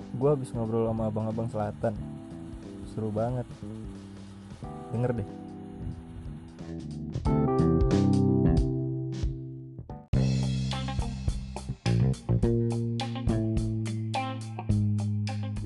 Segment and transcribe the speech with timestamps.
[0.00, 1.94] gue habis ngobrol sama abang-abang selatan
[2.90, 3.46] seru banget
[4.94, 5.28] denger deh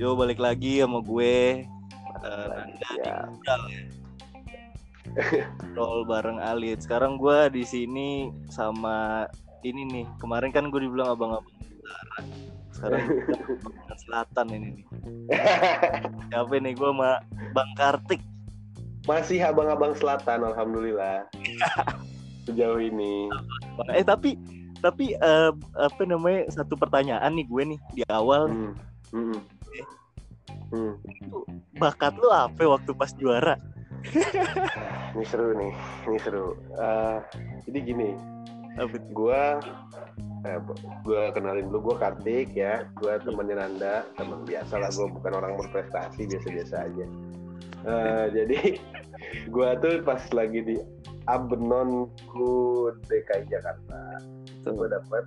[0.02, 1.62] Yo balik lagi sama gue
[2.26, 3.18] uh, Nanda Ya.
[5.76, 6.82] Roll bareng Alit.
[6.82, 9.28] Sekarang gue di sini sama
[9.62, 10.06] ini nih.
[10.18, 11.54] Kemarin kan gue dibilang abang-abang.
[12.82, 13.06] Sekarang
[14.02, 14.86] selatan ini nih.
[16.34, 17.22] Siapa nih gue sama
[17.54, 18.18] Bang Kartik.
[19.06, 21.22] Masih abang-abang selatan, alhamdulillah.
[22.50, 23.30] Sejauh ini.
[23.94, 24.34] Eh tapi
[24.82, 28.74] tapi eh, apa namanya satu pertanyaan nih gue nih di awal Hmm.
[29.14, 29.38] Hmm.
[30.72, 30.96] Hmm.
[31.78, 33.60] bakat lu apa waktu pas juara?
[35.12, 35.70] Ini seru nih,
[36.08, 36.56] ini seru.
[36.80, 37.18] Eh,
[37.68, 38.08] jadi gini,
[38.76, 38.88] Tuh?
[39.12, 39.60] gua
[40.48, 40.58] eh,
[41.04, 45.52] gua kenalin dulu gua Kartik ya, gua temennya Nanda, teman biasa lah, gua bukan orang
[45.60, 47.06] berprestasi biasa-biasa aja.
[47.82, 48.58] Eh, jadi
[49.54, 50.76] gua tuh pas lagi di
[51.30, 52.52] Abnonku
[53.06, 55.24] DKI Jakarta, itu gua dapet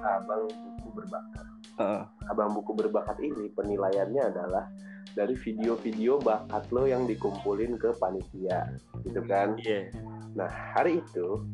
[0.00, 1.46] abang buku berbakat.
[1.76, 2.02] Heeh.
[2.32, 4.64] abang buku berbakat ini penilaiannya adalah
[5.12, 9.92] dari video-video bakat lo yang dikumpulin ke panitia gitu kan Iya.
[10.32, 11.44] nah hari itu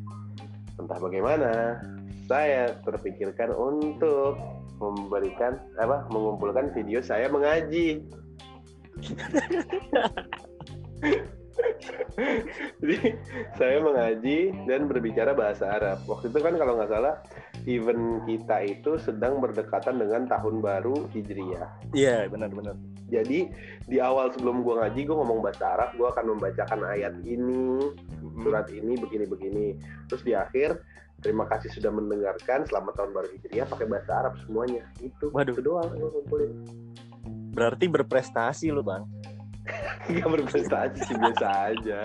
[0.80, 1.80] entah bagaimana
[2.30, 4.38] saya terpikirkan untuk
[4.80, 8.02] memberikan apa mengumpulkan video saya mengaji.
[12.82, 12.98] Jadi
[13.56, 16.02] saya mengaji dan berbicara bahasa Arab.
[16.08, 17.14] Waktu itu kan kalau nggak salah
[17.66, 22.74] event kita itu sedang berdekatan dengan tahun baru Hijriyah Iya, benar-benar.
[23.06, 23.50] jadi
[23.86, 27.78] di awal sebelum gua ngaji gua ngomong bahasa Arab gua akan membacakan ayat ini
[28.42, 29.66] surat ini begini-begini.
[30.08, 30.80] Terus di akhir
[31.20, 34.82] terima kasih sudah mendengarkan selamat tahun baru Hijriah pakai bahasa Arab semuanya.
[34.98, 35.54] Itu Waduh.
[35.54, 36.50] itu doang ngumpulin.
[37.52, 39.04] Berarti berprestasi lu, Bang.
[40.10, 42.00] nggak berprestasi sih biasa aja.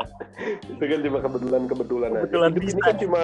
[0.70, 2.22] Itu kan cuma kebetulan kebetulan aja.
[2.30, 3.24] Kebetulan ini kan cuma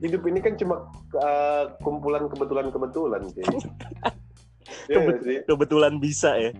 [0.00, 3.66] hidup ini kan cuma uh, kumpulan kebetulan kebetulan sih nggak
[4.86, 5.38] Kebet- sih?
[5.44, 6.50] Kebetulan bisa ya.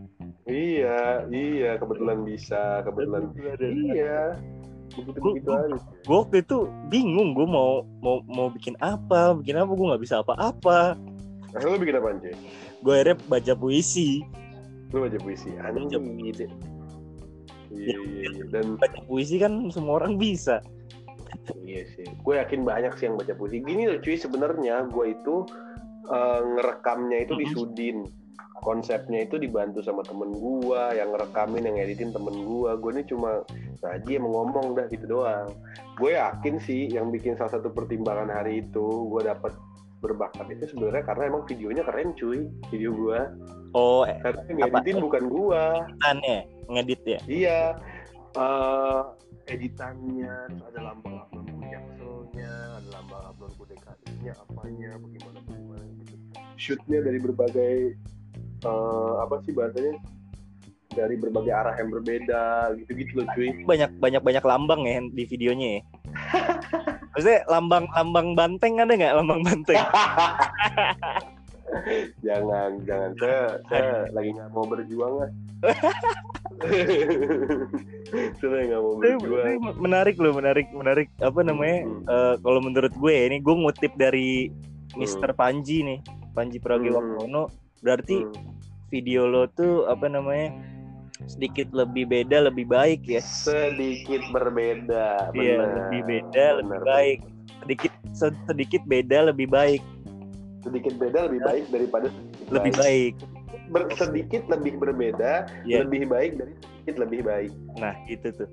[0.44, 3.30] Iya, iya, kebetulan bisa, kebetulan
[3.86, 4.34] iya.
[4.34, 4.42] Aja.
[4.90, 5.38] gue
[6.04, 10.98] waktu itu bingung gue mau mau mau bikin apa bikin apa gue nggak bisa apa-apa
[11.50, 12.34] Nah, lu bikin apaan, cuy?
[12.80, 14.22] gue akhirnya baca puisi
[14.90, 15.54] Lu baca puisi.
[15.54, 15.86] Anjing.
[15.86, 16.46] Baca puisi.
[17.70, 18.44] Iya, iya, iya.
[18.50, 20.58] Dan baca puisi kan semua orang bisa
[21.62, 22.06] iya sih.
[22.22, 23.62] Gue yakin banyak sih yang baca puisi.
[23.62, 25.46] Gini loh, cuy, sebenarnya gue itu
[26.10, 27.46] eh, ngerekamnya itu di.
[27.50, 27.98] Sudin.
[28.60, 32.70] Konsepnya itu dibantu sama temen gue, yang ngerekamin, yang editin temen gue.
[32.76, 33.40] Gue ini cuma
[33.80, 35.48] ngaji emang ngomong dah gitu doang.
[35.96, 39.56] Gue yakin sih yang bikin salah satu pertimbangan hari itu gue dapat
[40.00, 43.20] berbakat itu sebenarnya karena emang videonya keren cuy video gue
[43.76, 46.38] oh eh, karena yang ngeditin bukan gue editannya
[46.72, 47.60] ngedit ya Iya,
[48.40, 49.00] eh
[49.50, 56.14] editannya, terus ada lambang uploadku jakselnya, ada lambang uploadku DKI-nya, apanya, bagaimana bagaimana gitu.
[56.54, 57.74] Shootnya dari berbagai
[58.62, 59.98] eh, apa sih bahasanya?
[60.90, 63.54] Dari berbagai arah yang berbeda, gitu-gitu loh cuy.
[63.62, 65.82] banyak banyak banyak lambang ya di videonya ya
[67.14, 69.78] maksudnya lambang lambang banteng ada nggak lambang banteng
[72.26, 73.10] jangan, jangan.
[73.18, 75.30] Saya, saya lagi nggak mau berjuang lah.
[78.38, 79.44] saya nggak mau Tapi- berjuang.
[79.44, 81.08] tapi menarik loh menarik menarik.
[81.18, 82.04] Apa namanya Hmm.
[82.04, 84.50] eh, kalau menurut gue ini gue ngutip dari
[84.92, 85.32] Mr.
[85.32, 85.98] Panji nih
[86.30, 87.48] Panji Pragiwaksono.
[87.80, 88.32] Berarti Hmm.
[88.88, 90.52] video lo tuh apa namanya
[91.22, 93.20] sedikit lebih beda lebih baik ya?
[93.20, 97.18] Sedikit berbeda, Iya lebih beda lebih Benar, baik.
[97.60, 99.82] Sedikit se- sedikit beda lebih baik.
[100.60, 102.08] Sedikit beda lebih baik daripada
[102.50, 103.14] lebih baik.
[103.70, 105.86] Ber- sedikit lebih berbeda Iya.
[105.86, 107.52] lebih baik dari sedikit lebih baik.
[107.78, 108.50] Nah itu tuh.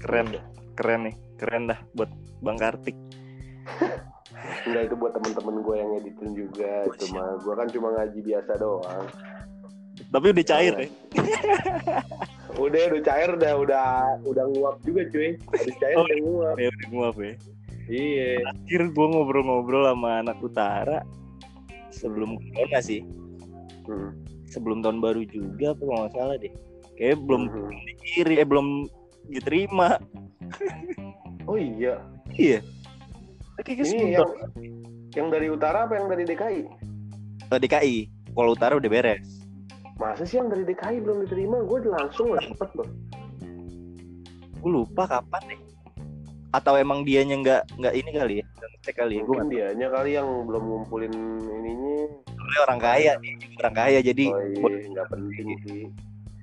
[0.00, 0.32] Keren
[0.74, 1.16] keren nih.
[1.36, 2.08] Keren dah buat
[2.40, 2.96] Bang Kartik.
[4.64, 6.72] Enggak itu buat temen-temen gue yang editin juga.
[6.96, 9.04] Cuma gue kan cuma ngaji biasa doang.
[10.08, 10.88] Tapi udah cair ya
[12.64, 13.86] udah udah cair udah udah
[14.24, 15.34] udah nguap juga cuy.
[15.52, 16.54] Habis cair Oh, udah nguap.
[16.56, 17.34] ya udah nguap ya.
[17.88, 18.30] Iya.
[18.46, 21.02] Akhir gue ngobrol-ngobrol sama anak utara
[21.90, 23.02] sebelum corona sih.
[23.88, 24.12] Hmm.
[24.48, 26.52] sebelum tahun baru juga apa nggak salah deh.
[26.96, 27.68] Kayak belum Mhm.
[27.84, 28.66] dikiri eh belum
[29.28, 29.96] diterima.
[31.44, 32.00] Oh iya.
[32.32, 32.60] Iya.
[33.60, 34.30] Kayak ini yang
[35.12, 36.64] yang dari utara apa yang dari DKI
[37.48, 37.96] tahun- DKI
[38.32, 39.44] kalau utara udah beres.
[39.96, 41.64] Masa sih yang dari DKI belum diterima?
[41.64, 42.88] Gue langsung lah cepet loh
[44.58, 45.60] gue lupa kapan deh
[46.48, 48.44] atau emang dianya nggak nggak ini kali ya?
[48.48, 49.22] Ngecek kali ya?
[49.22, 51.12] Mungkin dianya kali yang belum ngumpulin
[51.44, 51.96] ininya.
[52.24, 54.40] Soalnya orang kaya nih orang kaya jadi oh
[54.70, 55.82] iya nggak penting sih.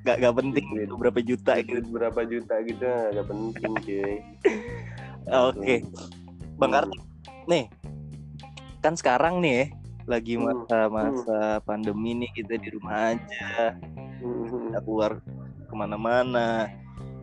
[0.05, 0.85] Nggak nggak penting Duit.
[0.85, 1.79] itu berapa juta gitu.
[1.89, 4.15] berapa juta gitu nggak penting cuy.
[5.27, 5.75] Oke.
[6.55, 6.77] Bang Hmm.
[6.77, 7.01] Kartik
[7.45, 7.65] nih.
[8.79, 9.65] Kan sekarang nih ya
[10.05, 10.45] lagi Hmm.
[10.45, 13.73] masa-masa pandemi nih kita di rumah aja.
[14.21, 15.17] Hmm, nggak keluar
[15.65, 16.69] ke mana-mana.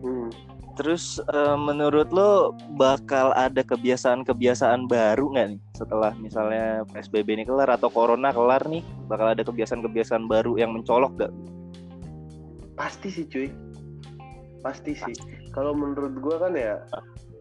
[0.02, 0.26] Hmm.
[0.74, 7.69] Terus eh, menurut lo bakal ada kebiasaan-kebiasaan baru nggak nih setelah misalnya psbb ini kelar
[7.69, 11.32] atau corona kelar nih bakal ada kebiasaan-kebiasaan baru yang mencolok gak
[12.82, 13.48] pasti sih cuy.
[14.62, 15.14] Pasti sih.
[15.54, 16.82] Kalau menurut gua kan ya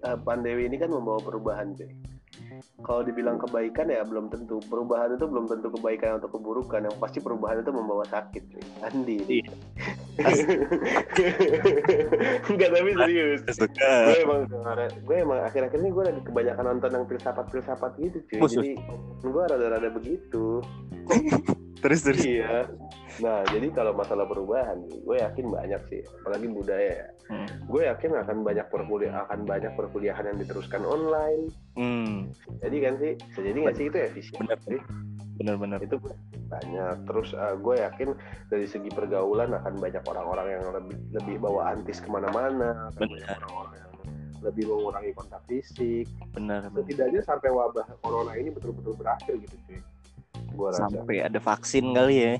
[0.05, 1.89] eh, pandemi ini kan membawa perubahan cuy.
[2.85, 4.61] Kalau dibilang kebaikan ya belum tentu.
[4.69, 6.85] Perubahan itu belum tentu kebaikan atau keburukan.
[6.85, 8.65] Yang pasti perubahan itu membawa sakit cuy.
[8.85, 9.17] Andi.
[9.41, 9.53] Iya.
[12.51, 13.41] enggak tapi serius.
[13.47, 14.41] gue emang
[14.91, 18.39] gue emang akhir-akhir ini gue lagi kebanyakan nonton yang filsafat filsafat gitu cuy.
[18.47, 18.71] Jadi
[19.23, 20.61] gue rada-rada begitu.
[21.81, 22.21] Terus terus.
[22.21, 22.69] Iya.
[23.25, 27.09] Nah jadi kalau masalah perubahan gue yakin banyak sih apalagi budaya ya.
[27.31, 27.47] Hmm.
[27.63, 31.47] gue yakin akan banyak perkuliah akan banyak perkuliahan yang diteruskan online.
[31.79, 32.27] Hmm,
[32.59, 34.43] jadi kan sih jadi nggak sih itu efisien?
[34.43, 34.59] Bener.
[34.67, 34.81] sih
[35.41, 35.79] bener-bener.
[35.81, 35.97] Itu
[36.47, 36.95] banyak.
[37.09, 38.09] Terus uh, gue yakin
[38.47, 43.91] dari segi pergaulan akan banyak orang-orang yang lebih lebih bawa antis ke mana-mana orang-orang yang
[44.41, 46.09] lebih mengurangi kontak fisik.
[46.33, 46.69] Bener.
[46.73, 49.79] setidaknya sampai wabah corona ini betul-betul berakhir gitu cuy.
[50.51, 50.89] Gue rasa.
[50.89, 52.33] Sampai ada vaksin kali ya.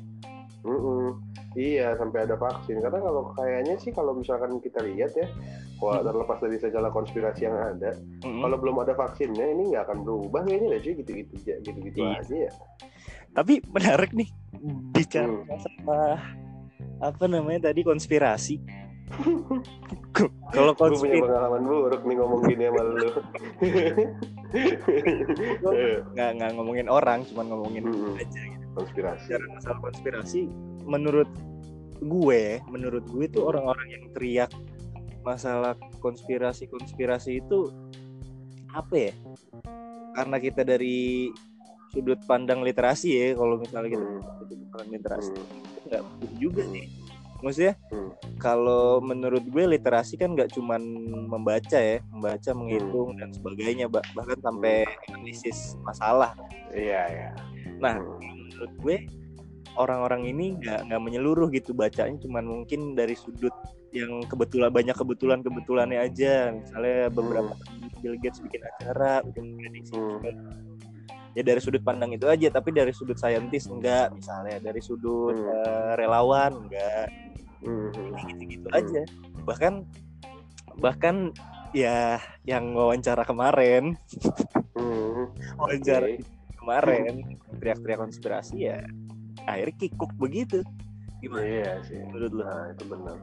[0.61, 1.17] Mm-mm.
[1.51, 5.27] Iya sampai ada vaksin karena kalau kayaknya sih kalau misalkan kita lihat ya,
[5.77, 6.07] wah Hmm.
[6.07, 7.91] terlepas dari segala konspirasi yang ada,
[8.23, 8.39] Mm-mm.
[8.39, 12.15] kalau belum ada vaksinnya ini nggak akan berubah kayaknya deh cuy gitu-gitu aja gitu-gitu Iya.
[12.17, 12.51] aja ya.
[13.31, 14.27] tapi menarik nih
[14.91, 15.43] bicara Hmm.
[15.45, 16.19] masalah
[16.99, 18.55] apa namanya tadi konspirasi
[20.51, 23.09] kalau Gue punya konspirasi pengalaman buruk nih ngomong gini sama lu.
[26.11, 28.15] nggak nggak ngomongin orang cuman ngomongin Mm-mm.
[28.17, 28.60] aja gitu.
[28.73, 29.25] Konspirasi.
[29.27, 30.41] bicara masalah konspirasi
[30.83, 31.29] menurut
[32.01, 34.51] gue menurut gue itu orang-orang yang teriak
[35.21, 37.69] masalah konspirasi konspirasi itu
[38.71, 39.13] apa ya
[40.11, 41.29] karena kita dari
[41.91, 44.23] sudut pandang literasi ya kalau misalnya kita Hmm.
[44.39, 45.47] sudut pandang literasi Hmm.
[45.85, 46.87] nggak betul juga nih
[47.41, 48.11] maksudnya Hmm.
[48.39, 50.81] kalau menurut gue literasi kan nggak cuman
[51.27, 56.33] membaca ya membaca menghitung dan sebagainya bah- bahkan sampai analisis masalah
[56.71, 57.29] Iya ya.
[57.83, 57.99] Nah,
[58.51, 58.95] menurut gue
[59.79, 63.55] orang-orang ini nggak nggak menyeluruh gitu bacanya cuman mungkin dari sudut
[63.91, 67.51] yang kebetulan banyak kebetulan kebetulannya aja misalnya beberapa
[67.99, 70.19] Bill Gates bikin acara bikin prediksi Hmm.
[71.31, 75.47] ya dari sudut pandang itu aja tapi dari sudut saintis enggak misalnya dari sudut Hmm.
[75.47, 77.07] eh, relawan enggak
[77.63, 77.91] Hmm.
[78.27, 79.01] gitu-gitu aja
[79.47, 79.87] bahkan
[80.79, 81.31] bahkan
[81.71, 83.95] ya yang wawancara kemarin
[84.75, 85.31] Hmm.
[85.55, 86.23] wawancara Oke.
[86.61, 87.03] Kemarin
[87.57, 88.77] teriak-teriak konspirasi ya
[89.43, 90.61] akhirnya kikuk begitu
[91.17, 92.01] gimana Iya sih.
[92.03, 93.17] menurut lo Nah itu benar.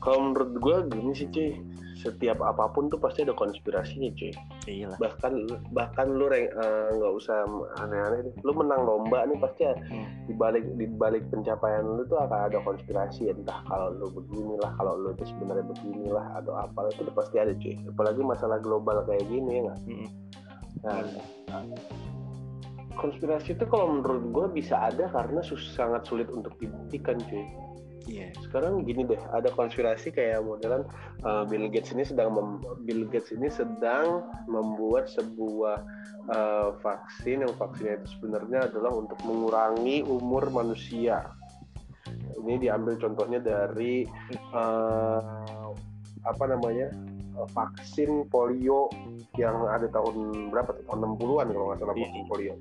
[0.00, 1.50] Kalau menurut gue gini sih cuy,
[1.94, 4.32] setiap apa pun tuh pasti ada konspirasinya cuy.
[4.64, 5.32] iya lah Bahkan
[5.70, 6.48] bahkan lu eh,
[6.90, 7.44] nggak usah
[7.76, 8.34] aneh-aneh deh.
[8.40, 10.08] Lu menang lomba nih pasti ya, Hmm.
[10.24, 14.96] di balik di balik pencapaian lu tuh akan ada konspirasi entah kalau lu beginilah, kalau
[14.96, 17.76] lu tuh sebenarnya beginilah atau apa itu udah pasti ada cuy.
[17.84, 19.78] Apalagi masalah global kayak gini ya nggak.
[19.84, 20.08] Mm-mm.
[20.80, 21.04] Nah,
[22.96, 27.44] konspirasi itu kalau menurut gue bisa ada karena sus- sangat sulit untuk dibuktikan cuy.
[28.08, 28.32] iya.
[28.40, 30.88] Sekarang gini deh ada konspirasi kayak modelan
[31.22, 35.84] uh, Bill Gates ini sedang mem- Bill Gates ini sedang membuat sebuah
[36.32, 41.28] uh, vaksin yang vaksinnya itu sebenarnya adalah untuk mengurangi umur manusia.
[42.40, 44.08] Ini diambil contohnya dari
[44.56, 45.70] uh,
[46.24, 46.88] apa namanya
[47.34, 48.90] vaksin polio
[49.38, 50.84] yang ada tahun berapa tuh?
[50.90, 52.02] tahun 60-an kalau nggak salah Iya.
[52.06, 52.54] vaksin polio.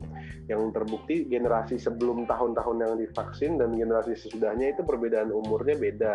[0.49, 6.13] Yang terbukti generasi sebelum tahun-tahun yang divaksin dan generasi sesudahnya itu perbedaan umurnya beda.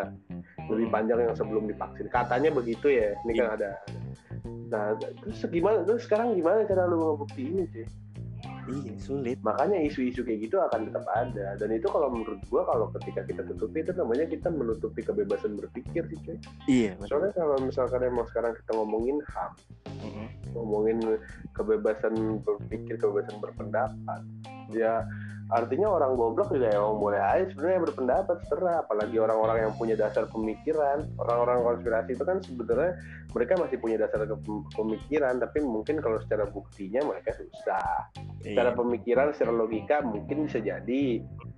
[0.71, 2.07] Lebih panjang yang sebelum divaksin.
[2.09, 3.13] Katanya begitu ya.
[3.27, 3.71] Ini kan ada.
[4.71, 5.85] Nah terus gimana?
[5.85, 7.87] Terus sekarang gimana cara lu ngebuktiin sih
[8.71, 12.87] iya sulit makanya isu-isu kayak gitu akan tetap ada dan itu kalau menurut gua kalau
[13.01, 16.37] ketika kita tutupi itu namanya kita menutupi kebebasan berpikir sih cuy
[16.71, 19.53] iya betul soalnya kalau misalkan emang sekarang kita ngomongin ham
[20.05, 20.29] Mm-mm.
[20.53, 20.99] ngomongin
[21.57, 24.21] kebebasan berpikir, kebebasan berpendapat.
[24.73, 25.05] Ya
[25.53, 30.25] artinya orang goblok juga emang boleh aja sebenarnya berpendapat terserah apalagi orang-orang yang punya dasar
[30.33, 31.05] pemikiran.
[31.21, 32.97] Orang-orang konspirasi itu kan sebenarnya
[33.37, 34.25] mereka masih punya dasar
[34.73, 38.09] pemikiran tapi mungkin kalau secara buktinya mereka susah.
[38.45, 38.61] Iya.
[38.61, 41.05] secara pemikiran secara logika mungkin bisa jadi.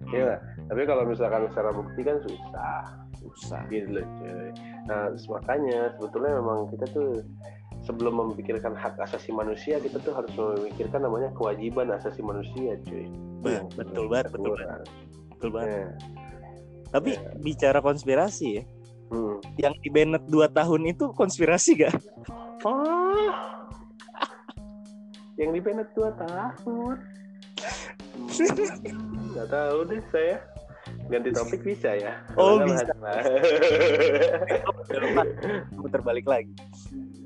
[0.06, 0.40] Ya nggak?
[0.70, 2.82] tapi kalau misalkan secara bukti kan susah.
[3.18, 3.60] Susah.
[3.70, 4.50] Gitu loh cuy.
[4.86, 7.10] Nah makanya sebetulnya memang kita tuh
[7.86, 13.06] sebelum memikirkan hak asasi manusia kita tuh harus memikirkan namanya kewajiban asasi manusia cuy
[13.40, 14.88] Bang, betul banget betul banget
[15.30, 15.86] betul banget Ya.
[16.92, 17.20] tapi Ya.
[17.36, 18.64] bicara konspirasi ya
[19.06, 19.38] Hmm.
[19.56, 21.94] yang di Bennett 2 tahun itu konspirasi gak?
[22.60, 23.54] Ah.
[25.36, 26.96] yang di Bennett 2 tahun
[28.16, 28.26] Hmm,
[29.30, 30.40] nggak tahu deh saya
[31.06, 32.82] ganti topik bisa ya Oh, Kalau bisa.
[32.88, 33.30] nggak bahas-
[35.72, 36.52] Muter balik lagi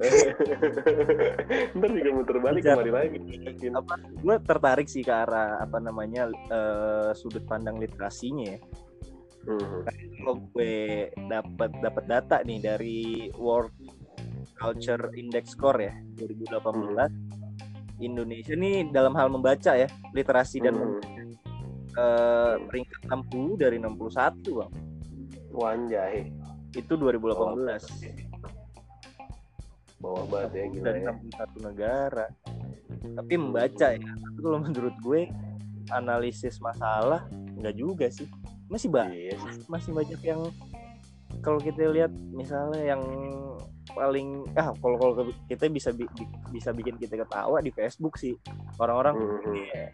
[1.77, 3.69] ntar juga muter balik Bicara- kemari lagi.
[3.71, 8.61] apa gue tertarik sih ke arah apa namanya eh, sudut pandang literasinya ya.
[9.41, 9.89] Hmm.
[10.21, 10.75] kalau gue
[11.27, 13.01] dapat dapat data nih dari
[13.35, 13.73] World
[14.55, 16.61] Culture Index Score ya 2018
[18.01, 21.01] Indonesia nih dalam hal membaca ya literasi dan Hmm.
[21.93, 24.73] eh, peringkat 60 dari 61 bang.
[25.51, 26.31] Wanjai.
[26.71, 28.30] Itu 2018
[30.01, 31.13] bawah banget ya gila dari ya.
[31.13, 32.27] 61 negara.
[32.91, 35.21] Tapi membaca ya tapi kalau menurut gue
[35.91, 38.27] analisis masalah enggak juga sih.
[38.67, 39.63] Masih banyak iya sih.
[39.67, 40.41] masih banyak yang
[41.41, 43.03] kalau kita lihat misalnya yang
[43.91, 45.13] paling ah kalau kalau
[45.47, 48.39] kita bisa bi- bi- bisa bikin kita ketawa di Facebook sih.
[48.79, 49.55] Orang-orang Hmm, hmm.
[49.57, 49.85] "Iya,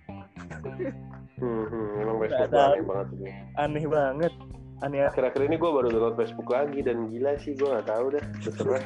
[1.37, 2.01] Hmm, hmm.
[2.01, 3.33] emang Facebook Nggak aneh banget sih.
[3.57, 4.33] Aneh banget.
[4.77, 8.25] Aneh akhir-akhir ini gue baru download Facebook lagi dan gila sih gue nggak tahu deh.
[8.45, 8.85] Terserah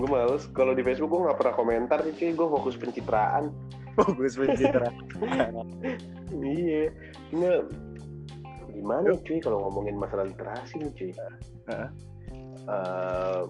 [0.00, 0.44] gue males.
[0.56, 2.32] Kalau di Facebook gue nggak pernah komentar sih cuy.
[2.32, 3.52] Gue fokus pencitraan.
[3.94, 4.94] Bagus pencitraan.
[6.30, 6.94] Iya.
[7.34, 7.66] Cuma
[8.70, 11.10] gimana cuy kalau ngomongin masalah literasi nih cuy.
[12.70, 13.42] Eh,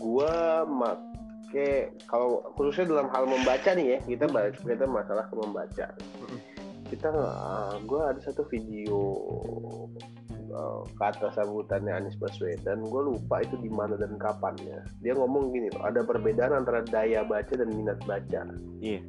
[0.00, 5.86] gua make kalau khususnya dalam hal membaca nih ya kita bahas kita masalah ke membaca.
[6.88, 9.16] Kita uh, gua ada satu video
[10.52, 15.72] uh, kata sambutannya Anies Baswedan gue lupa itu di mana dan kapannya dia ngomong gini
[15.72, 18.40] loh ada perbedaan antara daya baca dan minat baca.
[18.80, 19.00] Iya.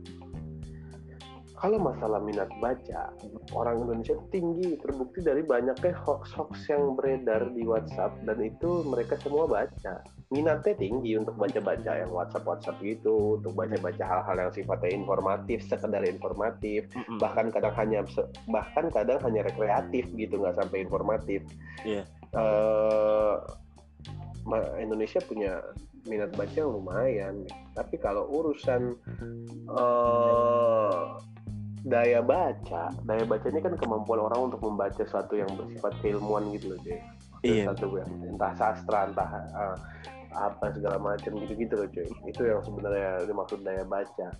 [1.63, 3.15] kalau masalah minat baca
[3.55, 9.47] orang Indonesia tinggi terbukti dari banyaknya hoax-hoax yang beredar di WhatsApp dan itu mereka semua
[9.47, 16.03] baca minatnya tinggi untuk baca-baca yang WhatsApp-WhatsApp gitu untuk baca-baca hal-hal yang sifatnya informatif sekedar
[16.03, 17.19] informatif Mm-mm.
[17.19, 17.99] bahkan kadang hanya
[18.47, 21.43] bahkan kadang hanya rekreatif gitu nggak sampai informatif
[21.83, 22.07] Iya.
[22.33, 23.35] Eh,
[24.43, 25.59] ma- Indonesia punya
[26.03, 27.35] minat baca yang lumayan
[27.73, 28.95] tapi kalau urusan
[29.71, 31.01] eh
[31.83, 36.71] daya baca daya baca ini kan kemampuan orang untuk membaca sesuatu yang bersifat keilmuan gitu
[36.71, 36.99] loh cuy
[37.43, 37.75] Iya.
[37.75, 39.77] satu yang entah sastra entah eh,
[40.33, 42.09] apa segala macam gitu-gitu loh cuy.
[42.25, 44.33] Itu yang sebenarnya dimaksud daya baca.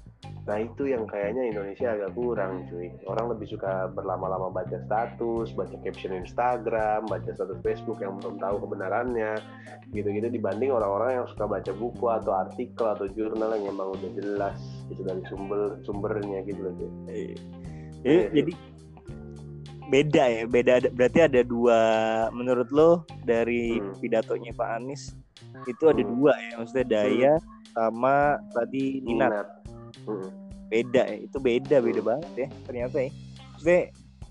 [0.43, 2.89] Nah itu yang kayaknya Indonesia agak kurang cuy.
[3.05, 8.65] Orang lebih suka berlama-lama baca status baca caption Instagram baca status Facebook yang belum tahu
[8.65, 9.37] kebenarannya
[9.93, 14.57] gitu-gitu dibanding orang-orang yang suka baca buku atau artikel atau jurnal yang emang udah jelas
[14.89, 16.89] gitu dari sumber sumbernya gitu loh cuy.
[17.07, 17.37] Jadi-
[18.03, 18.27] sih.
[18.33, 18.51] jadi
[19.91, 21.79] beda ya beda berarti ada dua
[22.31, 23.99] menurut lo dari Hmm.
[23.99, 25.13] pidatonya Pak Anies
[25.67, 26.11] itu ada Hmm.
[26.17, 27.33] dua ya maksudnya daya
[27.73, 30.29] sama tadi Mm.
[30.69, 33.11] beda ya itu beda beda banget ya ternyata ya
[33.53, 33.81] maksudnya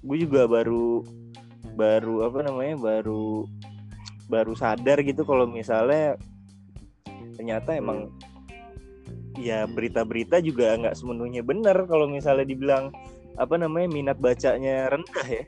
[0.03, 1.07] gue juga baru
[1.79, 3.47] baru apa namanya baru
[4.27, 6.19] baru sadar gitu kalau misalnya
[7.39, 8.11] ternyata emang
[9.41, 12.93] ya berita-berita juga nggak sepenuhnya benar kalau misalnya dibilang
[13.37, 15.45] apa namanya minat bacanya rendah ya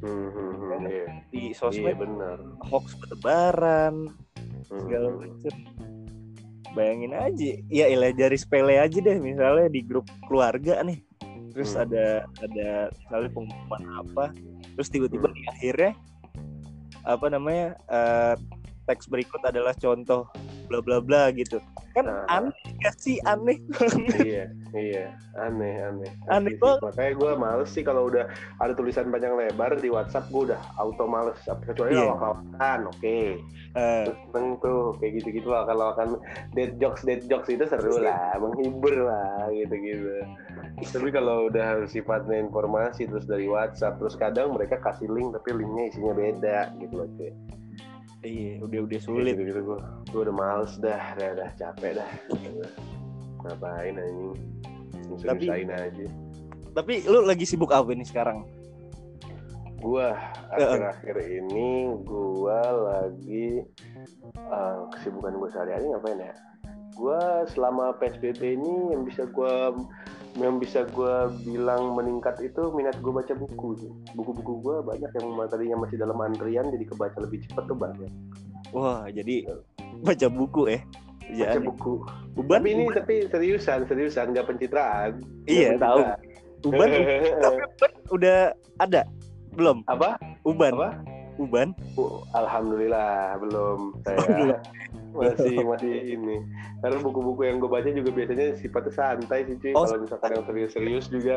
[0.00, 1.04] Hmm, hmm, hmm, iya.
[1.28, 2.40] di iya sosmed benar
[2.72, 4.08] hoax bertebaran
[4.70, 5.18] Hmm, segala hmm.
[5.18, 5.54] macam
[6.72, 11.02] bayangin aja ya ilah jari sepele aja deh misalnya di grup keluarga nih
[11.50, 11.84] terus Hmm.
[11.84, 12.06] ada
[12.40, 14.24] ada misalnya pengumuman apa
[14.78, 15.36] terus tiba-tiba Hmm.
[15.36, 15.92] di akhirnya
[17.02, 18.34] apa namanya eh,
[18.86, 20.30] teks berikut adalah contoh
[20.70, 21.58] bla bla bla gitu.
[21.90, 22.22] Kan Nah.
[22.30, 23.18] aneh gak sih?
[23.26, 23.58] Aneh
[24.22, 25.10] iya iya.
[25.34, 26.10] Aneh aneh.
[26.30, 26.78] Aneh banget.
[26.86, 28.30] makanya gue males sih kalau udah
[28.62, 31.34] ada tulisan panjang lebar di WhatsApp gue udah auto males.
[31.42, 32.06] Kecuali Iya.
[32.06, 33.18] lawak-lawakan oke.
[33.70, 35.66] Eh, Terus seneng tuh kayak gitu-gitu lah.
[35.66, 36.08] Kalau kan
[36.54, 40.22] dead jokes dead jokes itu seru lah menghibur lah gitu-gitu.
[40.80, 45.90] Tapi kalau udah sifatnya informasi terus dari WhatsApp terus kadang mereka kasih link tapi linknya
[45.90, 47.08] isinya beda gitu loh
[48.24, 49.34] iya udah udah sulit.
[49.36, 49.78] gitu gitu gue
[50.12, 52.10] gue udah males dah dah, dah capek dah.
[53.40, 54.34] Ngapain anjing?
[55.24, 56.06] Tapi- aja.
[56.70, 58.46] Tapi lu lagi sibuk apa nih sekarang?
[59.80, 60.12] Gua
[60.52, 63.64] akhir-akhir ini gua lagi
[64.36, 66.34] eh, kesibukan gue sehari-hari ngapain ya?
[66.94, 69.72] Gua selama PSBB ini yang bisa gua
[70.36, 73.90] yang bisa gue bilang meningkat itu minat gue baca buku sih.
[74.14, 78.10] Buku-buku gue banyak yang tadinya masih dalam antrian jadi kebaca lebih cepat tuh banyak.
[78.70, 79.50] Wah, jadi
[80.00, 80.82] baca buku eh.
[81.30, 82.02] Baca Ya, buku.
[82.34, 85.22] Uban, Tapi ini Uban- tapi seriusan, seriusan nggak pencitraan.
[85.46, 85.98] Iya, Nggak tahu.
[86.66, 86.88] Uban,
[87.42, 88.38] tapi Uban udah
[88.78, 89.02] ada
[89.52, 89.82] belum?
[89.86, 90.14] Apa?
[90.42, 90.90] Uban, Apa?
[91.38, 91.68] Uban.
[91.96, 93.98] Oh, Alhamdulillah belum belum.
[94.04, 94.58] saya
[95.12, 96.36] masih masih ini.
[96.80, 99.72] Karena buku-buku yang gue baca juga biasanya sifatnya santai sih cuy.
[99.74, 101.34] Oh, kalau misalkan yang serius-serius juga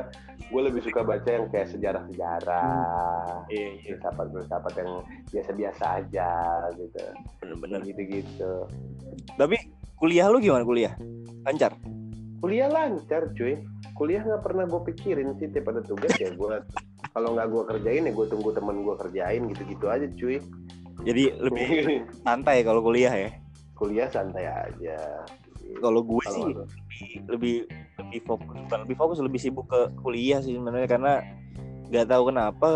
[0.49, 4.91] gue lebih suka baca yang kayak sejarah-sejarah Iya, iya, filsafat-filsafat yang
[5.33, 6.31] biasa-biasa aja
[6.77, 7.03] gitu.
[7.41, 7.79] Bener-bener.
[7.83, 8.53] gitu-gitu.
[9.35, 9.57] Tapi
[9.97, 10.93] kuliah lu gimana kuliah?
[11.43, 11.75] Lancar?
[12.43, 13.55] kuliah lancar cuy.
[13.95, 16.55] Kuliah nggak pernah gue pikirin sih tiap ada tugas ya gue
[17.15, 20.43] kalau nggak gue kerjain ya gue tunggu teman gue kerjain gitu-gitu aja cuy.
[21.07, 21.67] Jadi lebih
[22.27, 23.31] santai kalau kuliah ya.
[23.83, 25.27] Kuliah santai aja.
[25.83, 27.55] Kalau gue Kalau sih lebih lebih
[27.99, 30.87] lebih fokus bukan lebih fokus lebih sibuk ke kuliah sih sebenarnya.
[30.87, 31.13] Karena
[31.91, 32.67] nggak tahu kenapa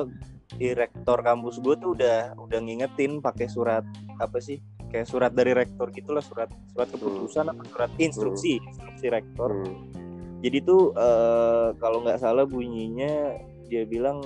[0.59, 3.83] direktor kampus gue tuh udah udah ngingetin pakai surat
[4.19, 9.51] apa sih kayak surat dari rektor gitulah surat surat keputusan apa surat instruksi instruksi rektor.
[9.51, 9.91] Hmm.
[10.39, 13.35] jadi tuh eh, kalau nggak salah bunyinya
[13.67, 14.23] dia bilang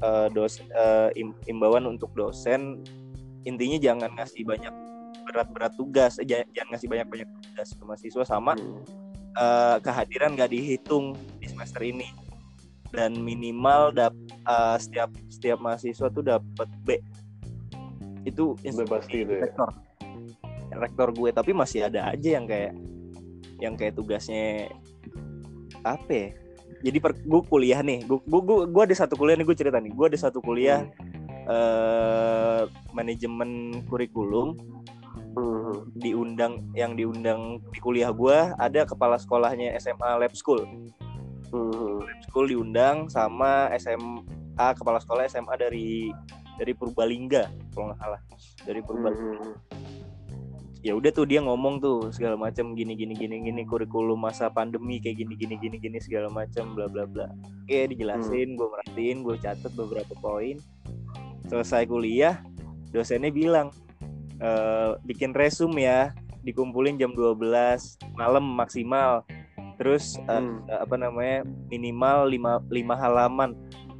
[0.00, 2.80] eh, dos eh, im- imbauan untuk dosen
[3.44, 4.72] intinya jangan ngasih banyak
[5.28, 8.80] berat-berat tugas eh, ja- jangan ngasih banyak-banyak tugas ke mahasiswa sama Hmm.
[9.34, 12.08] eh, kehadiran nggak dihitung di semester ini.
[12.88, 16.96] Dan minimal dap eh, setiap setiap mahasiswa tuh dapat B.
[18.24, 19.44] Itu Bebas gitu ya.
[19.44, 19.70] rektor.
[20.68, 22.72] Rektor gue tapi masih ada aja yang kayak
[23.58, 24.68] yang kayak tugasnya
[25.82, 26.28] apa ya?
[26.78, 29.78] Jadi per, gue kuliah nih gue, gue, gue, gue ada satu kuliah nih gue cerita
[29.78, 29.90] nih.
[29.92, 30.86] Gue ada satu kuliah
[31.48, 34.52] eh manajemen kurikulum
[35.38, 35.94] Hmm.
[35.94, 40.66] diundang yang diundang di kuliah gue ada kepala sekolahnya SMA Lab School
[41.48, 42.04] Hmm.
[42.04, 46.12] Lab School diundang sama SMA kepala sekolah SMA dari
[46.58, 48.20] dari Purbalingga kalau nggak salah
[48.66, 49.54] dari Purbalingga Hmm.
[50.84, 55.00] ya udah tuh dia ngomong tuh segala macam gini gini gini gini kurikulum masa pandemi
[55.02, 57.26] kayak gini gini gini gini segala macam bla bla bla
[57.64, 60.54] oke dijelasin gue merhatiin gue catat beberapa poin
[61.48, 62.38] selesai kuliah
[62.92, 63.72] dosennya bilang
[64.38, 69.26] "Eh, bikin resume ya dikumpulin jam 12 malam maksimal
[69.74, 70.62] terus Hmm.
[70.68, 73.54] apa namanya minimal 5 lima halaman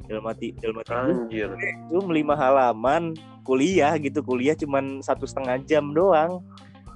[0.05, 1.51] dalam arti dalam arti Anjir.
[1.51, 6.39] resume lima halaman kuliah gitu kuliah cuman satu setengah jam doang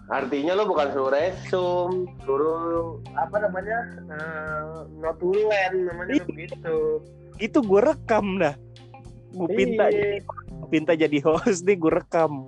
[0.05, 1.89] Artinya lo bukan suruh resum,
[2.21, 3.79] suruh apa namanya?
[4.05, 6.25] Uh, notulen namanya Iya.
[6.25, 6.77] begitu.
[7.39, 8.53] itu gue rekam dah
[9.31, 10.19] gue pinta Iya,
[10.67, 12.45] pinta jadi host nih gue rekam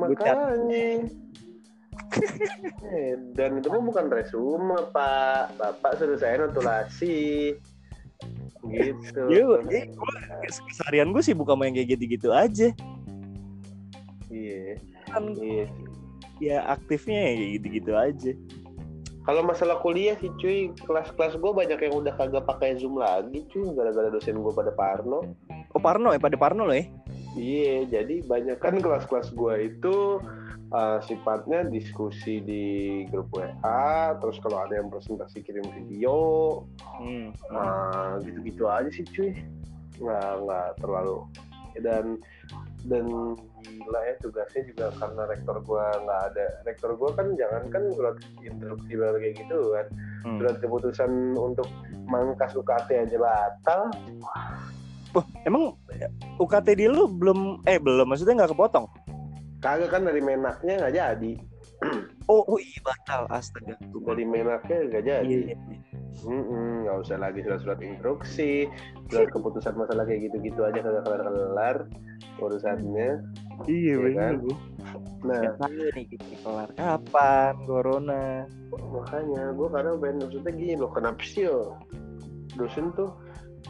[0.00, 1.04] makanya.
[2.90, 7.54] eh, dan itu mah bukan resume pak, bapak suruh saya notulasi.
[8.60, 9.20] Gitu.
[9.32, 10.12] Iya, iya, gua
[10.44, 12.68] keseharian gue sih bukan main kayak gitu-gitu aja
[14.28, 14.76] Iya.
[15.08, 15.64] kan Iya.
[16.36, 18.32] ya aktifnya ya kayak gitu-gitu aja
[19.20, 23.68] Kalau masalah kuliah sih cuy, kelas-kelas gue banyak yang udah kagak pakai Zoom lagi cuy,
[23.72, 25.24] gara-gara dosen gue pada Parno.
[25.72, 26.84] oh Parno ya pada Parno loh ya
[27.38, 30.18] Iya, jadi banyak kan kelas-kelas gue itu
[30.74, 32.64] uh, sifatnya diskusi di
[33.06, 36.18] grup WA, terus kalau ada yang presentasi kirim video,
[36.98, 37.30] hmm.
[37.54, 39.30] nah gitu-gitu aja sih cuy,
[40.02, 41.22] nggak nggak terlalu
[41.78, 42.18] dan
[42.88, 43.06] dan
[43.62, 48.16] gila ya tugasnya juga karena rektor gue nggak ada rektor gue kan jangan kan surat
[48.42, 49.86] instruksi baru kayak gitu kan
[50.20, 50.36] Hmm.
[50.36, 51.64] surat keputusan untuk
[52.04, 53.88] mangkas UKT aja batal
[55.10, 55.74] Wah, emang
[56.38, 58.86] UKT di lu belum eh belum maksudnya nggak kepotong?
[59.58, 61.32] Kagak kan dari menaknya nggak jadi.
[62.30, 63.26] Oh, oh iya batal.
[63.26, 63.74] Astaga.
[63.82, 65.26] Dari menaknya nggak jadi.
[65.26, 65.80] Iya, iya.
[66.22, 68.70] Mm-mm, nggak usah lagi surat-surat instruksi,
[69.10, 71.76] surat keputusan masalah kayak gitu-gitu aja kagak kelar-kelar
[72.38, 73.26] urusannya.
[73.66, 74.34] iya Iya bener kan?
[75.26, 78.46] Nah, nih kita kelar kapan corona.
[78.70, 81.50] Makanya gue kadang pengen maksudnya gini loh, kenapa sih
[82.54, 83.10] dosen tuh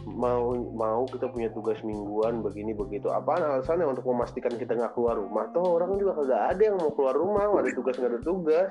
[0.06, 3.08] mau mau kita punya tugas mingguan begini begitu.
[3.10, 5.48] Apaan alasannya untuk memastikan kita nggak keluar rumah?
[5.52, 8.70] Toh orang juga kagak ada yang mau keluar rumah nggak ada tugas nggak ada tugas.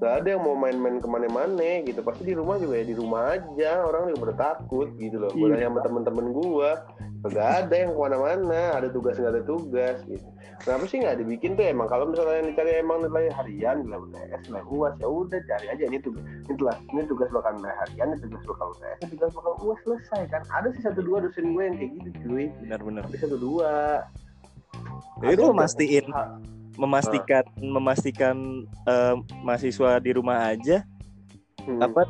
[0.00, 2.00] Nggak ada yang mau main-main ke mana-mana gitu.
[2.00, 3.84] Pasti di rumah juga ya di rumah aja.
[3.84, 5.30] Orang juga pada takut gitu loh.
[5.32, 5.60] Gue Iya.
[5.60, 6.70] nanya sama temen-temen gue
[7.20, 10.24] kagak ada yang ke mana-mana ada tugas nggak ada tugas gitu.
[10.60, 11.88] Kenapa sih nggak dibikin tuh emang?
[11.88, 15.84] Kalau misalnya yang dicari emang nilai harian nilai UTS nilai uas ya udah cari aja.
[15.88, 19.30] Ini tugas ini tugas ini tugas bakal nilai harian ini tugas bakal UTS ini tugas
[19.36, 20.42] bakal uas selesai kan?
[20.48, 22.44] Ada sih satu dua dosen gue yang kayak gitu cuy.
[22.64, 23.72] Benar-benar ada satu dua.
[25.20, 26.28] Jadi itu Ada memastiin nggak?
[26.80, 28.36] memastikan memastikan
[28.88, 30.80] eh, mahasiswa di rumah aja
[31.60, 31.76] Hmm.
[31.76, 32.08] apa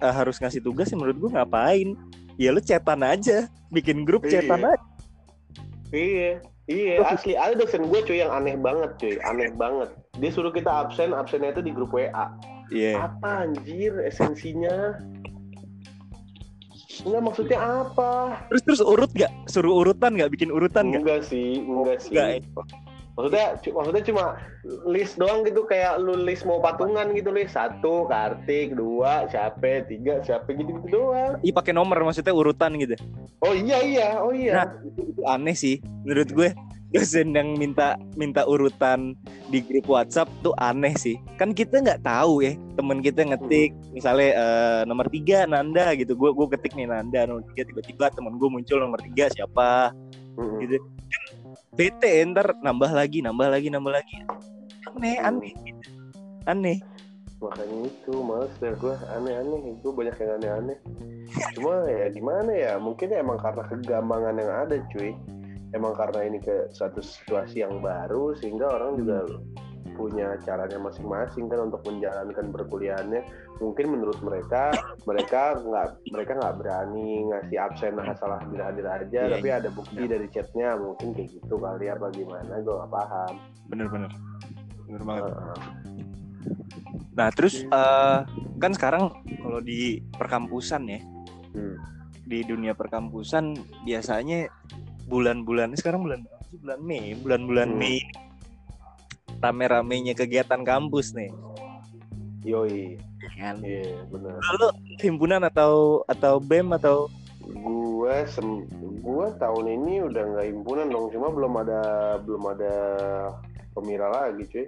[0.00, 1.92] uh, harus ngasih tugas sih menurut gue ngapain
[2.36, 4.40] ya lu cetan aja bikin grup Iya.
[4.40, 4.84] cetan aja
[5.92, 6.40] Iya,
[6.72, 9.92] iya asli ada dosen gue cuy yang aneh banget cuy, aneh banget.
[10.16, 12.32] Dia suruh kita absen, absennya itu di grup WA.
[12.72, 14.96] iya Apa anjir esensinya?
[17.04, 18.40] Enggak maksudnya apa?
[18.48, 22.16] terus terus urut gak suruh urutan gak bikin urutan gak Enggak sih, enggak sih.
[22.16, 22.40] Enggak, ya?
[23.12, 24.24] Maksudnya, maksudnya cuma
[24.88, 27.52] list doang gitu kayak lu list mau patungan gitu list.
[27.52, 28.72] Satu kartik.
[28.72, 31.36] Dua siapa tiga siapa gitu gitu doang.
[31.44, 32.96] Ih pakai nomor maksudnya urutan gitu.
[33.44, 34.08] Oh iya iya.
[34.16, 34.64] Oh iya.
[34.64, 34.68] Nah.
[34.96, 35.76] itu aneh sih
[36.08, 36.50] menurut gue.
[36.92, 39.16] Dosen yang minta minta urutan
[39.48, 41.16] di grup WhatsApp tuh aneh sih.
[41.40, 46.12] Kan kita nggak tahu ya temen kita ngetik misalnya eh, nomor tiga Nanda gitu.
[46.12, 49.96] Gue gue ketik nih Nanda nomor tiga tiba-tiba temen gue muncul nomor tiga siapa?
[50.36, 50.64] Mm-mm.
[50.64, 50.76] gitu
[51.74, 54.16] bete ntar nambah lagi nambah lagi nambah lagi.
[54.92, 55.54] Aneh aneh.
[56.46, 56.78] Aneh.
[57.42, 60.78] Makanya itu males ya gue aneh-aneh itu banyak yang aneh-aneh.
[61.58, 62.72] Cuma ya gimana ya?
[62.78, 65.10] Mungkin emang karena kegambangan yang ada cuy.
[65.72, 69.24] Emang karena ini ke suatu situasi yang baru sehingga orang juga
[69.94, 73.22] punya caranya masing-masing kan untuk menjalankan perkuliahannya.
[73.60, 74.72] Mungkin menurut mereka
[75.08, 79.20] mereka nggak mereka nggak berani ngasih absen asal hadir-hadir aja.
[79.28, 83.32] Iya, tapi ada bukti dari chatnya mungkin kayak gitu kali apa gimana gue nggak paham.
[83.68, 84.10] Bener-bener
[84.86, 85.00] bener.
[85.04, 85.32] Banget.
[85.32, 85.60] Heeh.
[87.12, 88.18] nah terus eh,
[88.56, 91.00] kan sekarang kalau di perkampusan ya
[91.52, 91.76] Hmm.
[92.24, 93.52] di dunia perkampusan
[93.84, 94.48] biasanya
[95.04, 96.24] bulan-bulan sekarang bulan
[96.56, 97.78] bulan Mei bulan-bulan Hmm.
[97.78, 98.00] Mei
[99.42, 101.34] rame-ramenya kegiatan kampus nih.
[102.46, 102.96] Yoi.
[103.38, 103.62] Kan?
[103.62, 104.66] Iya benar lalu
[104.98, 107.06] himpunan atau atau bem atau?
[107.42, 108.66] Gue sem
[109.02, 111.80] gue tahun ini udah nggak himpunan dong cuma belum ada
[112.22, 112.74] belum ada
[113.74, 114.66] pemira lagi cuy.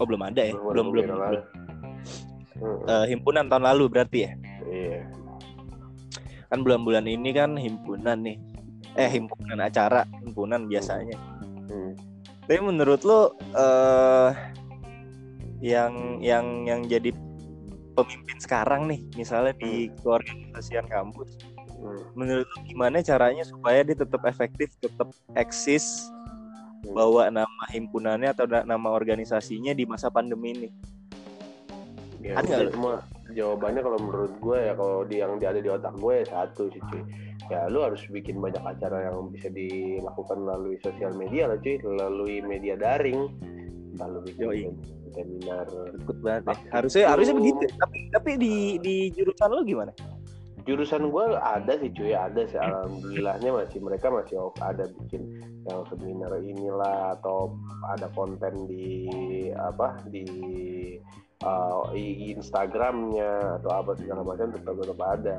[0.00, 0.52] Oh belum ada ya?
[0.56, 1.44] Belum belum belum, belum.
[2.88, 4.32] Eh, himpunan tahun lalu berarti ya?
[4.68, 5.00] Iya.
[6.52, 8.36] Kan bulan-bulan ini kan himpunan nih.
[8.94, 11.16] Eh himpunan acara himpunan biasanya.
[11.68, 11.92] Hmm.
[12.44, 14.30] Tapi menurut lo eh
[15.64, 17.08] yang yang yang jadi
[17.96, 21.40] pemimpin sekarang nih misalnya di keorganisasian kampus
[21.74, 22.00] Hmm.
[22.16, 25.04] menurut lo gimana caranya supaya dia tetap efektif tetap
[25.36, 26.08] eksis
[26.84, 26.96] Hmm.
[26.96, 30.70] bawa nama himpunannya atau na- nama organisasinya di masa pandemi ini
[32.24, 33.04] Ya, Ada cuma
[33.36, 36.80] jawabannya kalau menurut gue ya kalau di yang ada di otak gue ya satu sih
[36.88, 37.04] cuy
[37.50, 41.76] ya lu harus bikin banyak acara yang bisa dilakukan melalui sosial media lah cuy.
[41.82, 43.30] Melalui media daring.
[43.94, 44.74] Lalu bikin
[45.14, 46.54] seminar ikut banget ya.
[46.74, 47.62] Harusnya itu- harusnya begitu.
[47.78, 49.92] Tapi tapi di di jurusan lo gimana?
[50.64, 52.12] Jurusan gue ada sih cuy.
[52.16, 52.58] Ada sih.
[52.58, 55.22] Alhamdulillahnya masih mereka masih ada bikin
[55.68, 57.54] yang seminar inilah atau
[57.94, 59.06] ada konten di
[59.54, 60.24] apa di
[61.44, 65.38] uh, Instagramnya atau apa segala macam tetap tetap ada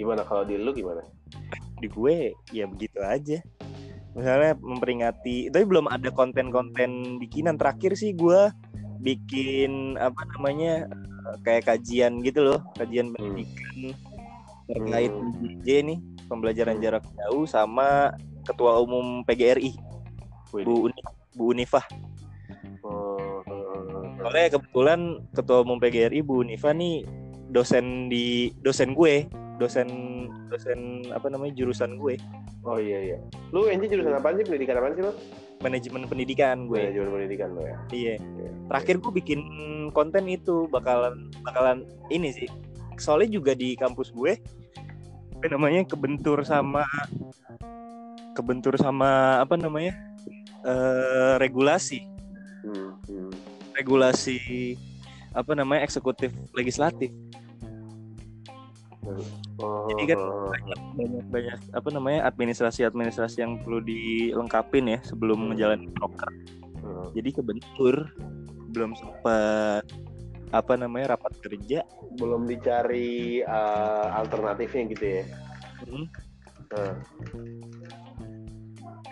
[0.00, 1.04] gimana kalau di lu gimana?
[1.76, 3.38] Di gue ya begitu aja.
[4.16, 7.60] Misalnya memperingati tapi belum ada konten-konten bikinan.
[7.60, 8.48] Terakhir sih gue
[9.04, 10.88] bikin apa namanya
[11.44, 12.60] kayak kajian gitu loh.
[12.80, 13.92] Kajian pendidikan
[14.70, 15.34] terkait Hmm.
[15.42, 15.98] PJJ nih
[16.30, 16.84] pembelajaran Hmm.
[16.84, 18.14] jarak jauh sama
[18.46, 19.74] ketua umum PGRI
[20.54, 21.00] Wih, Bu Uni
[21.34, 21.84] Bu Unifah.
[22.82, 25.00] Oh, oh, soalnya kebetulan
[25.34, 27.06] ketua umum PGRI Bu Unifah nih
[27.50, 29.26] dosen di dosen gue
[29.60, 29.88] dosen
[30.48, 32.16] dosen apa namanya jurusan gue.
[32.64, 33.18] Oh iya iya.
[33.52, 34.48] Lu NJ jurusan apa sih?
[34.48, 35.12] Pendidikan apa sih lu
[35.60, 36.80] manajemen pendidikan gue.
[36.80, 37.76] Manajemen pendidikan lo ya?
[37.92, 38.14] Iya.
[38.16, 38.50] Iya.
[38.72, 39.40] terakhir gue bikin
[39.92, 42.48] konten itu bakalan bakalan ini sih.
[42.96, 44.40] Soalnya juga di kampus gue
[45.36, 46.84] apa namanya kebentur sama
[48.32, 49.92] kebentur sama apa namanya
[50.64, 52.08] eh regulasi.
[52.60, 53.32] Hmm, hmm.
[53.76, 54.76] regulasi
[55.32, 57.08] apa namanya eksekutif legislatif
[59.00, 60.52] Jadi kan oh, oh.
[60.52, 66.28] banyak banyak apa namanya administrasi administrasi yang perlu dilengkapin ya sebelum menjalani proker
[66.80, 67.12] Hmm.
[67.12, 68.08] jadi kebentur
[68.72, 69.84] belum sempat
[70.50, 71.86] apa namanya rapat kerja
[72.18, 75.24] belum dicari uh, alternatifnya gitu ya
[75.80, 76.06] Hmm.
[76.70, 76.92] Nah.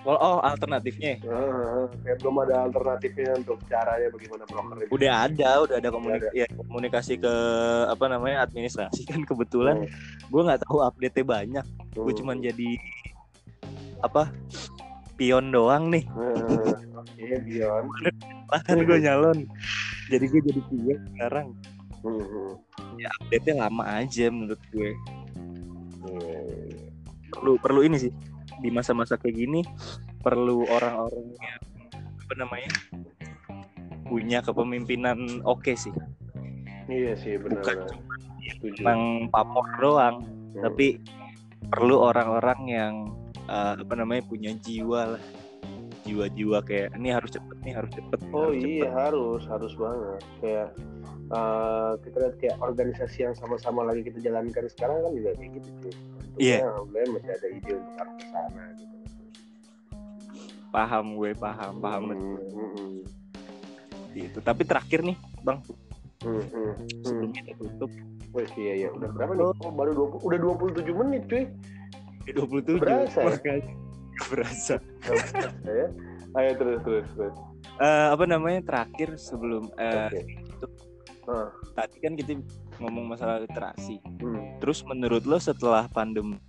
[0.09, 1.21] Oh, oh alternatifnya.
[1.29, 4.91] Ah, kayak belum ada alternatifnya untuk caranya bagaimana broker itu.
[4.97, 7.35] udah ada udah ada komunikasi ya, komunikasi ke
[7.93, 9.85] apa namanya administrasi kan kebetulan.
[9.85, 9.93] Hmm.
[10.33, 11.67] gue nggak tahu update nya banyak.
[11.93, 12.21] Gue Hmm.
[12.25, 12.71] cuman jadi
[14.01, 14.33] apa
[15.21, 16.05] pion doang nih.
[16.17, 19.39] Ah, Oke, kan gue nyalon.
[20.09, 21.47] Jadi gue jadi pion sekarang.
[22.01, 22.53] Hmm, hmm.
[23.21, 24.91] update nya lama aja menurut gue.
[26.09, 26.41] Iya,
[27.29, 28.13] perlu perlu ini sih
[28.59, 29.61] di masa-masa kayak gini
[30.19, 31.61] perlu orang-orang yang
[32.19, 32.71] apa namanya
[34.05, 35.93] punya kepemimpinan oke sih
[36.89, 37.61] Iya sih benar.
[37.61, 38.15] Bukan cuma
[38.81, 40.17] emang pamor doang,
[40.57, 40.65] Hmm.
[40.65, 40.97] tapi
[41.69, 42.95] perlu orang-orang yang
[43.45, 45.23] eh, apa namanya punya jiwa lah,
[46.03, 48.19] jiwa-jiwa kayak ini harus cepet nih harus cepet.
[48.19, 50.69] nih, Oh harus iya cepet." harus harus banget kayak
[51.29, 55.71] eh, kita lihat kayak organisasi yang sama-sama lagi kita jalankan sekarang kan juga kayak gitu
[55.85, 55.95] tuh.
[56.39, 56.59] Iya.
[56.63, 58.97] Alhamdulillah masih ada ide untuk arah ke sana gitu.
[60.69, 62.39] Paham gue paham paham Hmm, betul.
[62.49, 62.97] hmm, hmm.
[64.15, 64.39] gitu.
[64.41, 65.59] Tapi terakhir nih bang
[66.19, 67.03] Hmm, hmm, hmm.
[67.03, 67.91] sebelum kita tutup
[68.29, 69.45] Wih, iya iya udah berapa nih?
[69.57, 70.39] Oh, baru 20, udah
[70.85, 71.45] 27 menit cuy.
[72.29, 72.83] dua puluh tujuh.
[72.85, 73.63] Berasa ya?
[74.29, 74.75] Berasa.
[75.65, 75.87] ya.
[76.37, 77.37] Ayo terus terus terus.
[77.81, 80.21] Eh, apa namanya terakhir sebelum eh, Oke.
[81.29, 81.53] Ah.
[81.77, 82.41] tadi kan kita
[82.81, 84.01] ngomong masalah literasi.
[84.25, 86.41] Hmm, Terus menurut lo setelah pandemi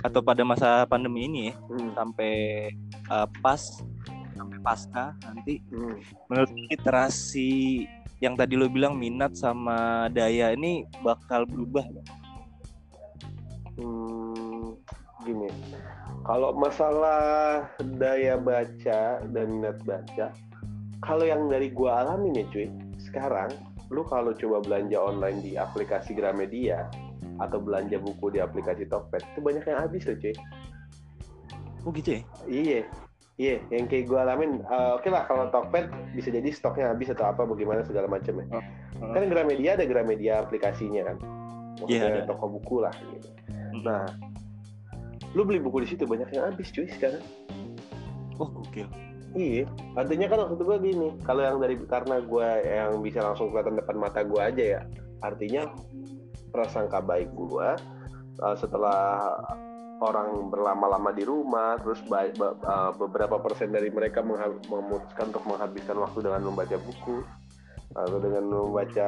[0.00, 2.34] atau pada masa pandemi ini ya hmm, sampai
[2.88, 3.60] eh, pas
[4.32, 6.00] sampai pasca nanti hmm.
[6.32, 7.84] menurut literasi
[8.20, 12.08] yang tadi lo bilang minat sama daya ini bakal berubah nggak?
[13.80, 14.76] Hmm,
[15.24, 15.48] gini,
[16.28, 17.64] kalau masalah
[17.96, 20.36] daya baca dan minat baca,
[21.00, 22.68] kalau yang dari gua alamin ya cuy,
[23.00, 23.48] sekarang
[23.90, 26.86] lu kalau coba belanja online di aplikasi Gramedia
[27.42, 30.34] atau belanja buku di aplikasi Tokped itu banyak yang habis loh cuy.
[31.82, 32.20] Oh gitu ya?
[32.46, 32.80] Iya,
[33.40, 34.60] iya, yang kayak gua alamin.
[34.62, 38.46] eh, Oke lah kalau Tokped bisa jadi stoknya habis atau apa bagaimana segala macam ya.
[38.52, 38.62] Oh,
[39.02, 39.12] oh.
[39.16, 41.16] Kan Gramedia ada Gramedia aplikasinya kan,
[41.82, 42.28] maksudnya ada.
[42.30, 43.28] toko buku lah gitu.
[43.48, 43.82] Hmm.
[43.82, 44.04] Nah,
[45.34, 47.24] lu beli buku di situ banyak yang habis cuy sekarang.
[48.36, 48.86] Oh gokil.
[49.30, 49.62] Iya,
[49.94, 53.96] artinya kan waktu gue gini, kalau yang dari karena gue yang bisa langsung kelihatan depan
[53.98, 54.80] mata gue aja ya,
[55.22, 55.70] artinya
[56.50, 57.68] prasangka baik gue
[58.42, 59.30] uh, setelah
[60.02, 65.94] orang berlama-lama di rumah, terus ba- ba- uh, beberapa persen dari mereka memutuskan untuk menghabiskan
[66.00, 67.22] waktu dengan membaca buku
[67.90, 69.06] atau dengan membaca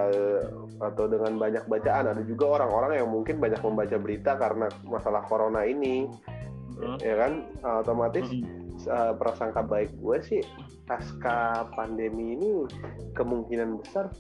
[0.87, 2.15] atau dengan banyak bacaan.
[2.15, 6.07] Ada juga orang-orang yang mungkin banyak membaca berita karena masalah corona ini,
[6.83, 6.99] Hmm.
[6.99, 7.33] ya kan?
[7.63, 8.45] Uh, otomatis Hmm.
[8.91, 10.43] uh, prasangka baik gue sih
[10.85, 12.67] pasca pandemi ini
[13.15, 14.11] kemungkinan besar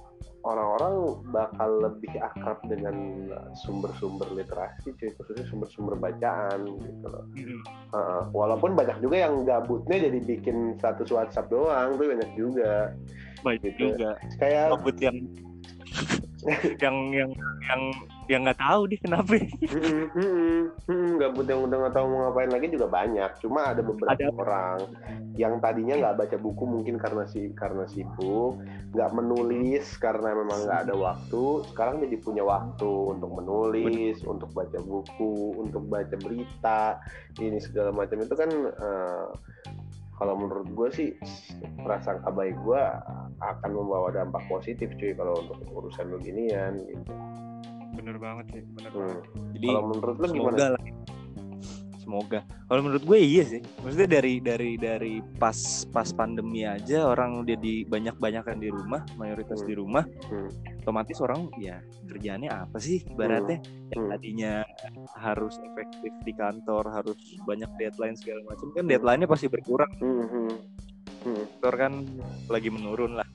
[0.42, 2.94] orang-orang bakal lebih akrab dengan
[3.62, 7.24] sumber-sumber literasi cuy khususnya sumber-sumber bacaan gitu loh.
[7.94, 12.90] Uh, walaupun banyak juga yang gabutnya jadi bikin status WhatsApp doang tuh banyak juga
[13.42, 13.94] Baik Gitu.
[13.94, 14.18] juga.
[14.38, 15.16] kayak Gabut yang
[16.82, 17.30] yang yang
[17.70, 17.82] yang
[18.26, 19.38] yang nggak tahu deh kenapa.
[21.20, 24.34] Gabut yang udah nggak tahu mau ngapain lagi juga banyak cuma ada beberapa Ada.
[24.34, 24.78] orang
[25.38, 28.58] yang tadinya nggak baca buku mungkin karena si karena sibuk
[28.92, 34.78] nggak menulis karena memang nggak ada waktu sekarang jadi punya waktu untuk menulis untuk baca
[34.82, 37.00] buku untuk baca berita
[37.40, 39.26] ini segala macam itu kan eh,
[40.16, 41.08] kalau menurut gue sih
[41.82, 42.82] prasangka baik gue
[43.42, 47.12] akan membawa dampak positif cuy kalau untuk urusan beginian gitu.
[47.92, 49.20] Bener banget sih, bener Hmm.
[49.56, 50.76] Jadi Kalau menurut lu gimana?
[50.76, 50.82] lah.
[52.12, 52.44] Semoga.
[52.68, 53.64] Kalau menurut gue iya sih.
[53.80, 55.56] Maksudnya dari dari dari pas
[55.88, 59.68] pas pandemi aja orang jadi banyak banyakan di rumah, mayoritas Hmm.
[59.72, 60.04] di rumah.
[60.28, 60.52] Hmm.
[60.84, 63.64] Otomatis orang ya kerjaannya apa sih ibaratnya
[63.96, 64.10] yang Hmm.
[64.12, 64.52] tadinya
[65.16, 67.16] harus efektif di kantor, harus
[67.48, 68.92] banyak deadline segala macam kan Hmm.
[68.92, 69.88] deadline-nya pasti berkurang.
[69.96, 70.52] Hmm, hmm,
[71.24, 71.92] hmm, Kantor kan
[72.52, 73.28] lagi menurun lah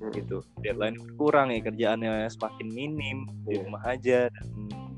[0.00, 0.08] hmm.
[0.16, 0.40] gitu.
[0.56, 3.68] Deadline berkurang ya kerjaannya semakin minim di Iya.
[3.68, 4.46] rumah aja dan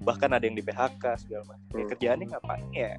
[0.04, 1.64] bahkan ada yang di PHK segala macam.
[1.72, 1.88] Ya, Hmm.
[1.88, 2.92] kerjaannya ngapain ya?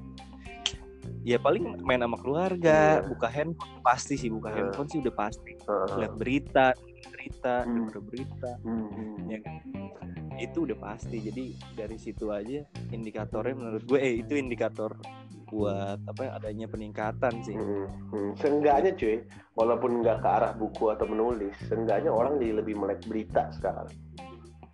[1.26, 3.10] Ya paling main sama keluarga, Iya.
[3.10, 4.70] buka handphone pasti sih buka Iya.
[4.70, 5.52] handphone sih udah pasti.
[5.58, 5.96] Heeh.
[5.98, 6.66] Lihat berita,
[7.10, 7.74] berita, Hmm.
[7.74, 9.16] denger berita, Hmm, hmm.
[9.26, 9.54] ya kan?
[10.38, 11.18] Itu udah pasti.
[11.18, 12.62] Jadi dari situ aja
[12.94, 14.94] indikatornya menurut gue eh itu indikator
[15.50, 17.58] buat apa ya, adanya peningkatan sih.
[17.58, 18.30] Hmm, hmm.
[18.38, 19.26] Seenggaknya cuy,
[19.58, 23.90] walaupun nggak ke arah buku atau menulis, seenggaknya orang jadi lebih melek berita sekarang.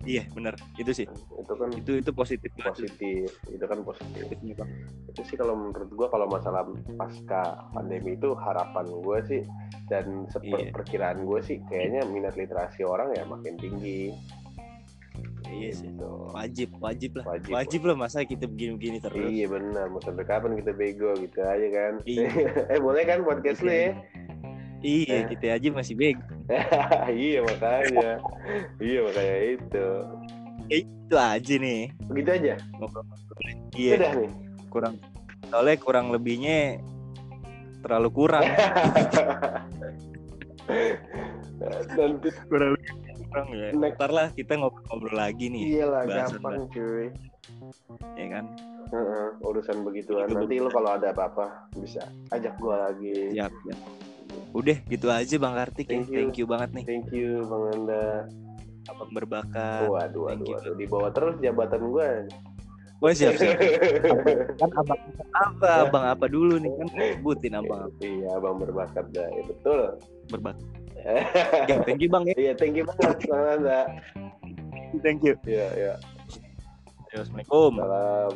[0.03, 0.53] Iya, bener.
[0.75, 1.07] Itu sih.
[1.39, 4.25] Itu kan Itu itu positif positif, itu kan positif.
[5.07, 6.67] Itu sih kalau menurut gua kalau masalah
[6.99, 9.41] pasca pandemi itu harapan gue sih
[9.87, 10.31] dan Iya.
[10.31, 14.11] seperti perkiraan gue sih kayaknya minat literasi orang ya makin tinggi.
[15.53, 15.87] Iya sih.
[15.93, 16.11] Gitu.
[16.33, 17.25] Wajib, wajib lah.
[17.29, 17.51] Wajib.
[17.53, 19.29] Wajib, lah masa kita begini-begini terus.
[19.29, 21.93] Iya benar, mau sampai kapan kita bego gitu aja kan?
[22.09, 22.29] Iya.
[22.73, 23.93] eh boleh kan podcast lu ya?
[24.83, 25.27] Iya, Eh.
[25.31, 26.19] kita aja masih bego.
[27.09, 28.19] iya makanya,
[28.77, 29.87] iya makanya itu.
[30.67, 31.81] Itu aja nih.
[32.05, 32.53] Begitu aja.
[32.75, 33.07] Ngobrol.
[33.73, 34.29] Iya, Udah nih.
[34.67, 34.93] kurang.
[35.47, 36.83] Soalnya kurang lebihnya
[37.79, 38.43] terlalu kurang.
[41.93, 42.91] Nanti kurang lebih
[43.23, 43.67] kurang ya.
[43.71, 43.95] Next.
[43.97, 47.07] Ntar lah kita ngobrol-ngobrol lagi nih, iyalah bahasan gampang cuy.
[48.13, 48.45] ya kan?
[48.89, 50.27] Heeh, urusan begituan.
[50.27, 53.31] Itu Nanti lu kalau ada apa-apa bisa ajak gua lagi.
[53.33, 53.79] Siap, siap.
[54.53, 55.97] Udah gitu aja Bang Kartik ya.
[55.97, 56.17] Thank you.
[56.21, 56.85] Thank you banget nih.
[56.85, 58.29] Thank you Bang Anda.
[58.83, 59.87] abang berbakat.
[59.87, 60.55] Waduh Thank waduh you.
[60.59, 62.09] waduh di bawah terus jabatan gue
[63.03, 63.55] oh siap siap.
[64.59, 64.99] Kan abang
[65.35, 66.71] apa abang apa dulu nih?
[66.79, 67.99] Kan sebutin abang apa.
[68.03, 69.83] Iya abang berbakat dah ya, betul.
[70.31, 70.63] Berbakat.
[71.67, 72.35] Ya thank you bang ya.
[72.39, 73.79] Iya thank you banget Bang Anda.
[75.03, 75.35] Thank you.
[75.43, 75.93] Iya iya.
[77.11, 77.71] Assalamualaikum.
[77.83, 78.33] Salam